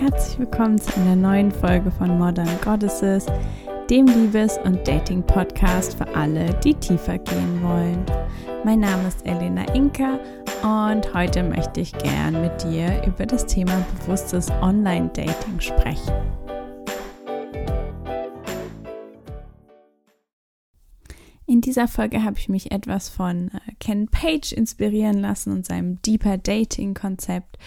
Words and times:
Herzlich 0.00 0.38
willkommen 0.38 0.78
zu 0.78 1.00
einer 1.00 1.14
neuen 1.14 1.52
Folge 1.52 1.90
von 1.90 2.18
Modern 2.18 2.48
Goddesses, 2.64 3.26
dem 3.88 4.06
Liebes- 4.06 4.58
und 4.64 4.86
Dating-Podcast 4.88 5.96
für 5.96 6.08
alle, 6.16 6.52
die 6.64 6.74
tiefer 6.74 7.18
gehen 7.18 7.62
wollen. 7.62 8.04
Mein 8.64 8.80
Name 8.80 9.06
ist 9.06 9.24
Elena 9.24 9.62
Inka 9.74 10.18
und 10.62 11.14
heute 11.14 11.42
möchte 11.42 11.80
ich 11.80 11.92
gern 11.92 12.40
mit 12.42 12.62
dir 12.64 13.02
über 13.06 13.26
das 13.26 13.46
Thema 13.46 13.84
bewusstes 14.00 14.50
Online-Dating 14.60 15.60
sprechen. 15.60 16.39
Dieser 21.70 21.86
Folge 21.86 22.24
habe 22.24 22.36
ich 22.36 22.48
mich 22.48 22.72
etwas 22.72 23.08
von 23.08 23.48
äh, 23.48 23.72
Ken 23.78 24.08
Page 24.08 24.50
inspirieren 24.50 25.20
lassen 25.20 25.52
und 25.52 25.66
seinem 25.66 26.02
Deeper 26.02 26.36
Dating 26.36 26.94
Konzept. 26.94 27.58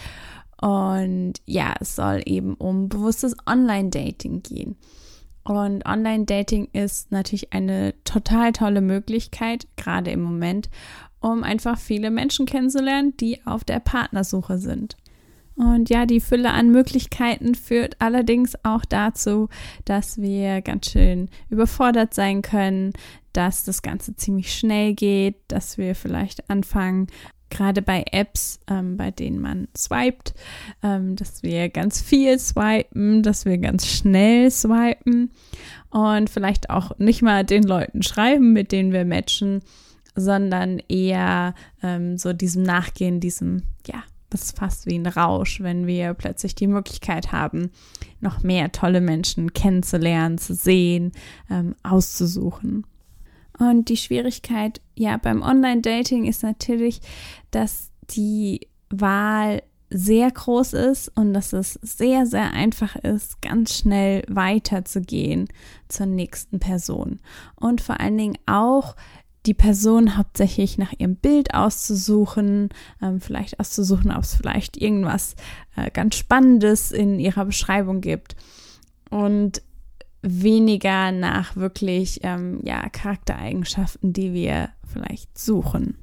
Und 0.60 1.36
ja, 1.46 1.74
es 1.80 1.96
soll 1.96 2.22
eben 2.26 2.56
um 2.56 2.90
bewusstes 2.90 3.34
Online-Dating 3.46 4.44
gehen. 4.44 4.76
Und 5.46 5.86
Online-Dating 5.86 6.68
ist 6.74 7.14
natürlich 7.14 7.54
eine 7.54 7.94
total 8.04 8.52
tolle 8.52 8.82
Möglichkeit, 8.82 9.68
gerade 9.78 10.12
im 10.12 10.22
Moment, 10.22 10.70
um 11.22 11.44
einfach 11.44 11.80
viele 11.80 12.12
Menschen 12.12 12.46
kennenzulernen, 12.46 13.16
die 13.16 13.46
auf 13.46 13.64
der 13.64 13.80
Partnersuche 13.80 14.58
sind. 14.58 14.98
Und 15.56 15.90
ja, 15.90 16.06
die 16.06 16.20
Fülle 16.20 16.52
an 16.52 16.72
Möglichkeiten 16.72 17.56
führt 17.56 17.96
allerdings 18.00 18.54
auch 18.64 18.86
dazu, 18.86 19.50
dass 19.86 20.20
wir 20.20 20.62
ganz 20.62 20.90
schön 20.90 21.30
überfordert 21.50 22.14
sein 22.14 22.42
können, 22.42 22.94
dass 23.34 23.64
das 23.64 23.82
Ganze 23.82 24.16
ziemlich 24.16 24.54
schnell 24.54 24.94
geht, 24.94 25.36
dass 25.48 25.78
wir 25.78 25.96
vielleicht 25.96 26.50
anfangen, 26.50 27.08
gerade 27.54 27.82
bei 27.82 28.04
Apps, 28.12 28.60
ähm, 28.68 28.98
bei 28.98 29.12
denen 29.12 29.40
man 29.40 29.68
swiped, 29.78 30.34
ähm, 30.82 31.16
dass 31.16 31.44
wir 31.44 31.70
ganz 31.70 32.02
viel 32.02 32.40
swipen, 32.40 33.22
dass 33.22 33.46
wir 33.46 33.58
ganz 33.60 33.88
schnell 33.88 34.50
swipen 34.50 35.32
und 35.92 36.30
vielleicht 36.30 36.70
auch 36.70 36.98
nicht 36.98 37.22
mal 37.22 37.44
den 37.44 37.64
Leuten 37.64 38.02
schreiben, 38.02 38.54
mit 38.54 38.72
denen 38.72 38.92
wir 38.92 39.06
matchen, 39.06 39.62
sondern 40.16 40.80
eher 40.90 41.54
ähm, 41.82 42.18
so 42.18 42.34
diesem 42.34 42.64
Nachgehen, 42.64 43.20
diesem, 43.20 43.64
ja, 43.86 44.04
ist 44.34 44.58
fast 44.58 44.86
wie 44.86 44.98
ein 44.98 45.06
Rausch, 45.06 45.62
wenn 45.62 45.88
wir 45.88 46.14
plötzlich 46.14 46.56
die 46.56 46.68
Möglichkeit 46.68 47.32
haben, 47.32 47.72
noch 48.20 48.44
mehr 48.44 48.72
tolle 48.72 49.02
Menschen 49.02 49.54
kennenzulernen, 49.54 50.38
zu 50.38 50.54
sehen, 50.54 51.12
ähm, 51.50 51.76
auszusuchen. 51.84 52.86
Und 53.60 53.90
die 53.90 53.98
Schwierigkeit 53.98 54.82
ja 54.96 55.18
beim 55.18 55.42
Online-Dating 55.42 56.26
ist 56.26 56.44
natürlich, 56.44 57.02
dass 57.52 57.92
die 58.10 58.68
Wahl 58.90 59.62
sehr 59.90 60.32
groß 60.32 60.74
ist 60.74 61.12
und 61.16 61.34
dass 61.34 61.54
es 61.54 61.74
sehr, 61.74 62.26
sehr 62.26 62.52
einfach 62.52 62.96
ist, 62.96 63.42
ganz 63.44 63.78
schnell 63.78 64.24
weiterzugehen 64.28 65.48
zur 65.88 66.08
nächsten 66.08 66.60
Person. 66.60 67.20
Und 67.56 67.80
vor 67.80 68.00
allen 68.00 68.18
Dingen 68.18 68.38
auch 68.48 68.96
die 69.46 69.54
Person 69.54 70.18
hauptsächlich 70.18 70.78
nach 70.78 70.94
ihrem 70.98 71.16
Bild 71.16 71.54
auszusuchen, 71.54 72.70
ähm, 73.02 73.20
vielleicht 73.20 73.60
auszusuchen, 73.60 74.12
ob 74.12 74.24
es 74.24 74.36
vielleicht 74.36 74.78
irgendwas 74.78 75.36
äh, 75.76 75.92
ganz 75.92 76.16
Spannendes 76.16 76.92
in 76.92 77.20
ihrer 77.20 77.46
Beschreibung 77.46 78.02
gibt. 78.02 78.36
Und 79.10 79.62
weniger 80.24 81.12
nach 81.12 81.56
wirklich 81.56 82.22
ähm, 82.24 82.62
ja, 82.64 82.88
Charaktereigenschaften, 82.90 84.14
die 84.14 84.34
wir 84.34 84.70
vielleicht 84.86 85.38
suchen. 85.38 85.98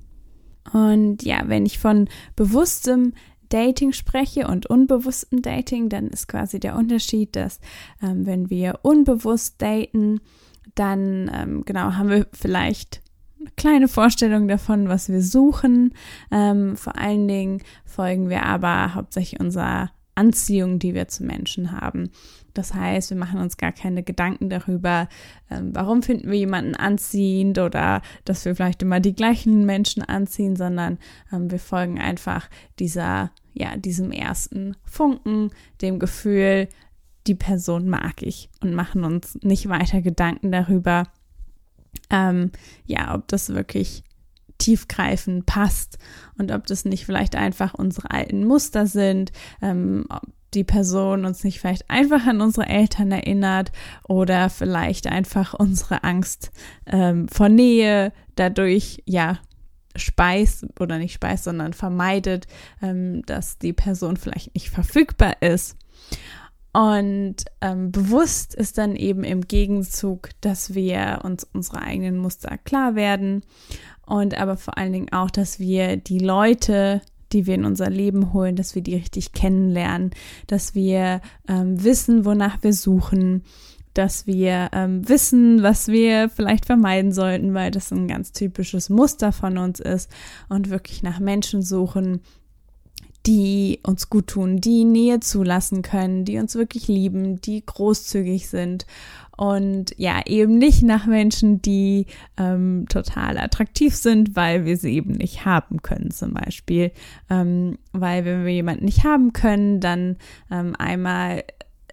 Und 0.73 1.23
ja, 1.23 1.43
wenn 1.47 1.65
ich 1.65 1.79
von 1.79 2.09
bewusstem 2.37 3.15
Dating 3.49 3.93
spreche 3.93 4.47
und 4.47 4.67
unbewusstem 4.67 5.43
Dating, 5.43 5.89
dann 5.89 6.09
ist 6.09 6.29
quasi 6.29 6.61
der 6.61 6.77
Unterschied, 6.77 7.35
dass 7.35 7.61
ähm, 8.03 8.27
wenn 8.27 8.51
wir 8.51 8.81
unbewusst 8.83 9.61
daten, 9.61 10.21
dann 10.75 11.31
ähm, 11.35 11.65
genau 11.65 11.95
haben 11.95 12.11
wir 12.11 12.27
vielleicht 12.33 13.03
eine 13.41 13.51
kleine 13.57 13.89
Vorstellung 13.89 14.49
davon, 14.49 14.89
was 14.89 15.09
wir 15.09 15.23
suchen. 15.23 15.95
Ähm, 16.31 16.77
vor 16.77 16.99
allen 16.99 17.27
Dingen 17.27 17.63
folgen 17.85 18.29
wir 18.29 18.45
aber 18.45 18.95
hauptsächlich 18.95 19.41
unserer 19.41 19.91
Anziehung, 20.15 20.79
die 20.79 20.95
wir 20.95 21.09
zu 21.09 21.25
Menschen 21.25 21.73
haben. 21.73 22.11
Das 22.53 22.75
heißt, 22.75 23.11
wir 23.11 23.17
machen 23.17 23.41
uns 23.41 23.57
gar 23.57 23.73
keine 23.73 24.03
Gedanken 24.03 24.51
darüber, 24.51 25.09
ähm, 25.51 25.71
warum 25.73 26.03
finden 26.03 26.31
wir 26.31 26.39
jemanden 26.39 26.75
anziehend 26.75 27.59
oder 27.59 28.03
dass 28.25 28.45
wir 28.45 28.55
vielleicht 28.55 28.83
immer 28.83 29.01
die 29.01 29.15
gleichen 29.15 29.65
Menschen 29.65 30.03
anziehen, 30.03 30.57
sondern 30.57 30.99
ähm, 31.33 31.51
wir 31.51 31.61
folgen 31.61 31.99
einfach 31.99 32.51
dieser, 32.79 33.31
ja, 33.55 33.77
diesem 33.77 34.11
ersten 34.11 34.77
Funken, 34.85 35.51
dem 35.81 35.99
Gefühl, 35.99 36.69
die 37.27 37.35
Person 37.35 37.89
mag 37.89 38.23
ich 38.23 38.51
und 38.61 38.75
machen 38.75 39.05
uns 39.05 39.39
nicht 39.43 39.69
weiter 39.69 40.03
Gedanken 40.03 40.51
darüber, 40.51 41.05
ähm, 42.11 42.51
ja, 42.87 43.15
ob 43.15 43.29
das 43.29 43.51
wirklich 43.51 44.03
tiefgreifend 44.59 45.47
passt 45.47 45.99
und 46.39 46.53
ob 46.53 46.67
das 46.67 46.85
nicht 46.85 47.07
vielleicht 47.07 47.35
einfach 47.35 47.75
unsere 47.75 48.11
alten 48.11 48.45
Muster 48.45 48.87
sind, 48.87 49.33
ähm, 49.63 50.05
ob 50.09 50.23
die 50.55 50.65
Person 50.65 51.25
uns 51.25 51.45
nicht 51.45 51.61
vielleicht 51.61 51.89
einfach 51.89 52.27
an 52.27 52.41
unsere 52.41 52.67
Eltern 52.67 53.13
erinnert 53.13 53.73
oder 54.09 54.51
vielleicht 54.51 55.07
einfach 55.07 55.55
unsere 55.55 56.03
Angst 56.05 56.51
ähm, 56.87 57.29
vor 57.29 57.49
Nähe 57.49 58.13
dadurch 58.35 59.03
ja 59.07 59.39
speist 59.97 60.67
oder 60.79 60.99
nicht 60.99 61.15
speist, 61.15 61.45
sondern 61.45 61.73
vermeidet, 61.73 62.47
ähm, 62.83 63.23
dass 63.27 63.59
die 63.59 63.73
Person 63.73 64.17
vielleicht 64.17 64.55
nicht 64.55 64.71
verfügbar 64.71 65.41
ist. 65.41 65.77
Und 66.73 67.37
ähm, 67.61 67.91
bewusst 67.91 68.55
ist 68.55 68.79
dann 68.79 68.95
eben 68.95 69.25
im 69.25 69.43
Gegenzug, 69.43 70.31
dass 70.41 70.75
wir 70.75 71.21
uns 71.25 71.45
unsere 71.53 71.83
eigenen 71.83 72.17
Muster 72.17 72.59
klar 72.59 72.95
werden 72.95 73.43
und 74.07 74.37
aber 74.39 74.57
vor 74.57 74.79
allen 74.79 74.93
Dingen 74.93 75.13
auch, 75.13 75.31
dass 75.31 75.59
wir 75.59 75.97
die 75.97 76.19
Leute, 76.19 77.01
die 77.33 77.47
wir 77.47 77.55
in 77.55 77.65
unser 77.65 77.91
Leben 77.91 78.33
holen, 78.33 78.57
dass 78.57 78.75
wir 78.75 78.83
die 78.83 78.97
richtig 78.97 79.33
kennenlernen, 79.33 80.11
dass 80.47 80.75
wir 80.75 81.21
ähm, 81.49 81.83
wissen, 81.83 82.25
wonach 82.25 82.63
wir 82.63 82.73
suchen, 82.73 83.43
dass 83.95 84.27
wir 84.27 84.71
ähm, 84.73 85.09
wissen, 85.09 85.63
was 85.63 85.89
wir 85.89 86.29
vielleicht 86.29 86.67
vermeiden 86.67 87.13
sollten, 87.13 87.55
weil 87.55 87.71
das 87.71 87.93
ein 87.93 88.09
ganz 88.09 88.33
typisches 88.33 88.91
Muster 88.91 89.33
von 89.33 89.59
uns 89.59 89.81
ist 89.81 90.11
und 90.49 90.71
wirklich 90.71 91.03
nach 91.03 91.19
Menschen 91.19 91.63
suchen, 91.63 92.21
die 93.27 93.81
uns 93.83 94.09
gut 94.09 94.29
tun, 94.29 94.61
die 94.61 94.85
Nähe 94.85 95.21
zulassen 95.21 95.83
können, 95.83 96.25
die 96.25 96.39
uns 96.39 96.55
wirklich 96.55 96.89
lieben, 96.89 97.41
die 97.41 97.65
großzügig 97.65 98.49
sind 98.49 98.87
und 99.41 99.95
ja, 99.97 100.21
eben 100.27 100.59
nicht 100.59 100.83
nach 100.83 101.07
Menschen, 101.07 101.63
die 101.63 102.05
ähm, 102.37 102.85
total 102.91 103.39
attraktiv 103.39 103.97
sind, 103.97 104.37
weil 104.37 104.67
wir 104.67 104.77
sie 104.77 104.95
eben 104.95 105.13
nicht 105.13 105.47
haben 105.47 105.81
können, 105.81 106.11
zum 106.11 106.35
Beispiel. 106.35 106.93
Ähm, 107.31 107.79
weil 107.93 108.27
wenn 108.27 108.45
wir 108.45 108.53
jemanden 108.53 108.85
nicht 108.85 109.03
haben 109.03 109.33
können, 109.33 109.81
dann 109.81 110.19
ähm, 110.51 110.75
einmal 110.79 111.45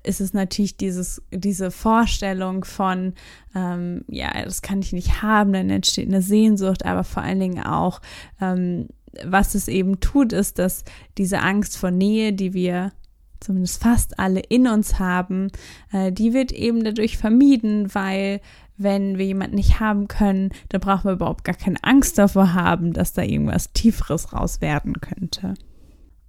ist 0.03 0.19
es 0.19 0.33
natürlich 0.33 0.75
dieses, 0.75 1.21
diese 1.31 1.71
Vorstellung 1.71 2.65
von, 2.65 3.13
ähm, 3.55 4.03
ja, 4.09 4.43
das 4.43 4.61
kann 4.61 4.81
ich 4.81 4.91
nicht 4.91 5.21
haben, 5.21 5.53
dann 5.53 5.69
entsteht 5.69 6.09
eine 6.09 6.21
Sehnsucht, 6.21 6.85
aber 6.85 7.05
vor 7.05 7.23
allen 7.23 7.39
Dingen 7.39 7.63
auch, 7.63 8.01
ähm, 8.41 8.87
was 9.25 9.55
es 9.55 9.67
eben 9.67 9.99
tut, 9.99 10.33
ist, 10.33 10.59
dass 10.59 10.83
diese 11.17 11.39
Angst 11.39 11.77
vor 11.77 11.91
Nähe, 11.91 12.33
die 12.33 12.53
wir 12.53 12.91
zumindest 13.39 13.81
fast 13.81 14.19
alle 14.19 14.39
in 14.39 14.67
uns 14.67 14.99
haben, 14.99 15.51
äh, 15.91 16.11
die 16.11 16.33
wird 16.33 16.51
eben 16.51 16.83
dadurch 16.83 17.17
vermieden, 17.17 17.93
weil 17.93 18.41
wenn 18.77 19.17
wir 19.17 19.25
jemanden 19.25 19.55
nicht 19.55 19.79
haben 19.79 20.07
können, 20.07 20.51
dann 20.69 20.81
brauchen 20.81 21.05
wir 21.05 21.13
überhaupt 21.13 21.43
gar 21.43 21.55
keine 21.55 21.83
Angst 21.83 22.17
davor 22.17 22.53
haben, 22.53 22.93
dass 22.93 23.13
da 23.13 23.23
irgendwas 23.23 23.73
Tieferes 23.73 24.33
raus 24.33 24.61
werden 24.61 25.01
könnte. 25.01 25.55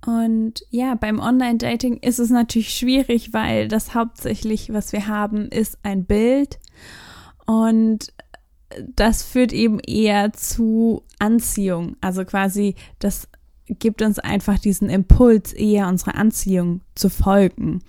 Und 0.06 0.62
ja, 0.70 0.94
beim 0.94 1.18
Online-Dating 1.18 1.98
ist 1.98 2.18
es 2.18 2.30
natürlich 2.30 2.70
schwierig, 2.70 3.32
weil 3.32 3.68
das 3.68 3.94
hauptsächlich, 3.94 4.72
was 4.72 4.92
wir 4.92 5.08
haben, 5.08 5.48
ist 5.48 5.78
ein 5.82 6.04
Bild. 6.04 6.58
Und 7.46 8.12
das 8.94 9.22
führt 9.22 9.52
eben 9.52 9.80
eher 9.80 10.32
zu 10.32 11.02
Anziehung. 11.18 11.96
Also 12.00 12.24
quasi 12.24 12.74
das 12.98 13.28
gibt 13.68 14.02
uns 14.02 14.18
einfach 14.18 14.58
diesen 14.58 14.88
Impuls, 14.88 15.52
eher 15.52 15.88
unserer 15.88 16.14
Anziehung 16.14 16.80
zu 16.94 17.10
folgen. 17.10 17.82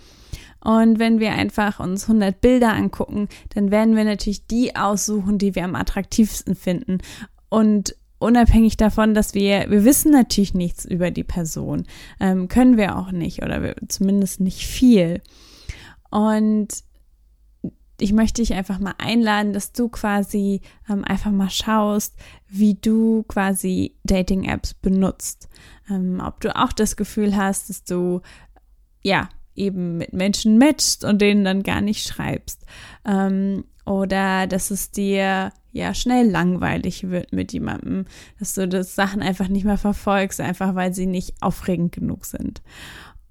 Und 0.62 1.00
wenn 1.00 1.20
wir 1.20 1.32
einfach 1.32 1.80
uns 1.80 2.04
100 2.04 2.42
Bilder 2.42 2.74
angucken, 2.74 3.30
dann 3.54 3.72
werden 3.72 3.96
wir 3.96 4.04
natürlich 4.04 4.46
die 4.46 4.76
aussuchen, 4.76 5.38
die 5.38 5.56
wir 5.56 5.64
am 5.64 5.76
attraktivsten 5.76 6.56
finden. 6.56 6.98
Und 7.48 7.96
unabhängig 8.20 8.76
davon, 8.76 9.14
dass 9.14 9.34
wir, 9.34 9.70
wir 9.70 9.86
wissen 9.86 10.12
natürlich 10.12 10.54
nichts 10.54 10.84
über 10.84 11.12
die 11.12 11.24
Person, 11.24 11.86
ähm, 12.20 12.50
können 12.50 12.76
wir 12.76 12.98
auch 12.98 13.12
nicht 13.12 13.42
oder 13.42 13.64
wir, 13.64 13.76
zumindest 13.88 14.42
nicht 14.42 14.66
viel. 14.66 15.22
Und 16.12 16.68
ich 18.02 18.14
möchte 18.14 18.42
dich 18.42 18.54
einfach 18.54 18.80
mal 18.80 18.96
einladen, 18.98 19.54
dass 19.54 19.72
du 19.72 19.90
quasi 19.90 20.62
ähm, 20.90 21.04
einfach 21.04 21.32
mal 21.32 21.50
schaust, 21.50 22.16
wie 22.48 22.76
du 22.76 23.24
quasi 23.28 23.96
Dating-Apps 24.04 24.76
benutzt. 24.76 25.50
Ähm, 25.90 26.22
ob 26.26 26.40
du 26.42 26.56
auch 26.56 26.74
das 26.74 26.96
Gefühl 26.96 27.36
hast, 27.36 27.70
dass 27.70 27.84
du 27.84 28.22
ja 29.04 29.30
eben 29.56 29.98
mit 29.98 30.14
Menschen 30.14 30.58
matchst 30.58 31.04
und 31.04 31.22
denen 31.22 31.44
dann 31.44 31.64
gar 31.64 31.82
nicht 31.82 32.08
schreibst. 32.08 32.66
Ähm, 33.06 33.66
oder 33.86 34.48
dass 34.48 34.72
es 34.72 34.92
dir 34.92 35.52
ja 35.72 35.94
schnell 35.94 36.30
langweilig 36.30 37.10
wird 37.10 37.34
mit 37.34 37.54
jemandem, 37.54 38.06
dass 38.40 38.54
du 38.54 38.68
das 38.68 38.96
Sachen 38.96 39.22
einfach 39.22 39.48
nicht 39.48 39.66
mehr 39.66 39.78
verfolgst, 39.78 40.42
einfach 40.42 40.76
weil 40.76 40.94
sie 40.94 41.06
nicht 41.06 41.42
aufregend 41.42 41.92
genug 41.92 42.26
sind. 42.26 42.62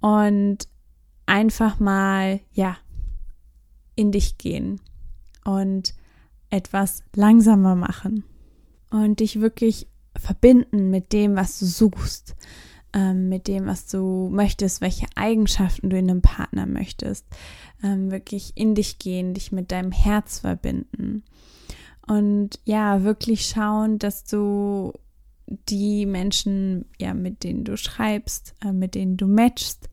Und 0.00 0.69
einfach 1.26 1.79
mal, 1.79 2.41
ja, 2.53 2.76
in 3.98 4.12
dich 4.12 4.38
gehen 4.38 4.80
und 5.44 5.94
etwas 6.50 7.02
langsamer 7.14 7.74
machen 7.74 8.24
und 8.90 9.20
dich 9.20 9.40
wirklich 9.40 9.88
verbinden 10.16 10.90
mit 10.90 11.12
dem, 11.12 11.36
was 11.36 11.58
du 11.58 11.66
suchst, 11.66 12.36
ähm, 12.92 13.28
mit 13.28 13.48
dem, 13.48 13.66
was 13.66 13.86
du 13.86 14.28
möchtest, 14.32 14.80
welche 14.80 15.06
Eigenschaften 15.14 15.90
du 15.90 15.98
in 15.98 16.08
einem 16.08 16.22
Partner 16.22 16.66
möchtest. 16.66 17.26
Ähm, 17.82 18.10
wirklich 18.10 18.52
in 18.54 18.74
dich 18.74 18.98
gehen, 18.98 19.34
dich 19.34 19.52
mit 19.52 19.72
deinem 19.72 19.92
Herz 19.92 20.40
verbinden. 20.40 21.24
Und 22.06 22.60
ja, 22.64 23.02
wirklich 23.02 23.46
schauen, 23.46 23.98
dass 23.98 24.24
du 24.24 24.92
die 25.68 26.06
Menschen, 26.06 26.84
ja, 26.98 27.14
mit 27.14 27.44
denen 27.44 27.64
du 27.64 27.76
schreibst, 27.76 28.54
äh, 28.64 28.72
mit 28.72 28.94
denen 28.94 29.16
du 29.16 29.26
matchst, 29.26 29.88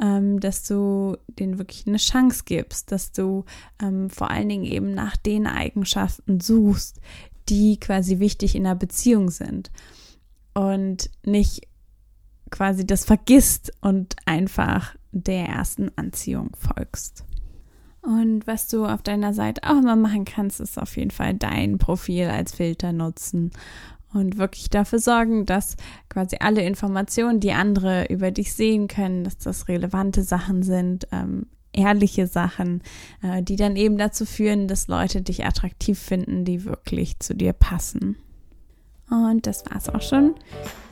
ähm, 0.00 0.40
dass 0.40 0.64
du 0.64 1.16
denen 1.28 1.58
wirklich 1.58 1.86
eine 1.86 1.98
Chance 1.98 2.42
gibst, 2.44 2.92
dass 2.92 3.12
du 3.12 3.44
ähm, 3.80 4.10
vor 4.10 4.30
allen 4.30 4.48
Dingen 4.48 4.64
eben 4.64 4.94
nach 4.94 5.16
den 5.16 5.46
Eigenschaften 5.46 6.40
suchst, 6.40 7.00
die 7.48 7.78
quasi 7.78 8.18
wichtig 8.18 8.54
in 8.56 8.66
einer 8.66 8.74
Beziehung 8.74 9.30
sind 9.30 9.70
und 10.54 11.10
nicht 11.24 11.68
quasi 12.50 12.86
das 12.86 13.04
vergisst 13.04 13.72
und 13.80 14.16
einfach 14.24 14.96
der 15.12 15.46
ersten 15.46 15.90
Anziehung 15.96 16.50
folgst. 16.56 17.24
Und 18.02 18.46
was 18.46 18.68
du 18.68 18.86
auf 18.86 19.02
deiner 19.02 19.34
Seite 19.34 19.64
auch 19.64 19.78
immer 19.78 19.96
machen 19.96 20.24
kannst, 20.24 20.60
ist 20.60 20.78
auf 20.78 20.96
jeden 20.96 21.10
Fall 21.10 21.34
dein 21.34 21.78
Profil 21.78 22.26
als 22.26 22.54
Filter 22.54 22.92
nutzen 22.92 23.50
und 24.12 24.38
wirklich 24.38 24.70
dafür 24.70 24.98
sorgen, 24.98 25.46
dass 25.46 25.76
quasi 26.08 26.36
alle 26.40 26.62
Informationen, 26.62 27.40
die 27.40 27.52
andere 27.52 28.06
über 28.06 28.30
dich 28.30 28.54
sehen 28.54 28.88
können, 28.88 29.24
dass 29.24 29.38
das 29.38 29.68
relevante 29.68 30.22
Sachen 30.22 30.62
sind, 30.62 31.08
ähm, 31.12 31.46
ehrliche 31.72 32.26
Sachen, 32.26 32.82
äh, 33.22 33.42
die 33.42 33.56
dann 33.56 33.76
eben 33.76 33.98
dazu 33.98 34.24
führen, 34.24 34.66
dass 34.68 34.88
Leute 34.88 35.22
dich 35.22 35.44
attraktiv 35.44 35.98
finden, 35.98 36.44
die 36.44 36.64
wirklich 36.64 37.18
zu 37.20 37.34
dir 37.34 37.52
passen. 37.52 38.16
Und 39.10 39.46
das 39.46 39.64
war's 39.70 39.88
auch 39.88 40.02
schon 40.02 40.34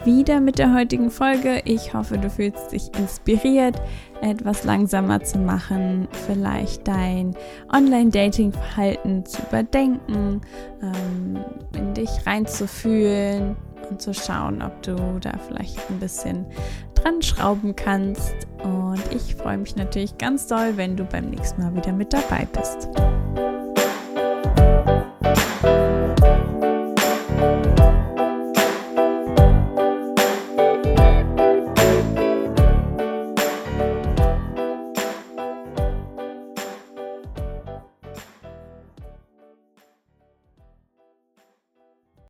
wieder 0.05 0.41
mit 0.41 0.59
der 0.59 0.73
heutigen 0.73 1.11
Folge. 1.11 1.63
Ich 1.65 1.95
hoffe, 1.95 2.19
du 2.19 2.31
fühlst 2.31 2.71
dich 2.73 2.97
inspiriert, 2.97 3.81
etwas 4.21 4.65
langsamer 4.65 5.23
zu 5.23 5.39
machen, 5.39 6.07
vielleicht 6.27 6.87
dein 6.87 7.35
Online-Dating-Verhalten 7.73 9.27
zu 9.27 9.43
überdenken, 9.43 10.41
ähm, 10.81 11.45
in 11.75 11.95
dich 11.95 12.11
reinzufühlen 12.25 13.57
und 13.91 14.01
zu 14.01 14.15
schauen, 14.15 14.63
ob 14.63 14.81
du 14.83 14.95
da 15.21 15.33
vielleicht 15.49 15.79
ein 15.91 15.99
bisschen 15.99 16.47
dran 16.95 17.21
schrauben 17.21 17.75
kannst. 17.75 18.35
Und 18.63 19.03
ich 19.11 19.35
freue 19.35 19.59
mich 19.59 19.75
natürlich 19.77 20.17
ganz 20.19 20.47
doll, 20.47 20.77
wenn 20.77 20.97
du 20.97 21.05
beim 21.05 21.31
nächsten 21.31 21.63
Mal 21.63 21.75
wieder 21.75 21.93
mit 21.93 22.13
dabei 22.13 22.47
bist. 22.53 22.89